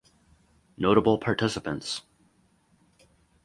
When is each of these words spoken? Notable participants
Notable 0.77 1.19
participants 1.19 2.01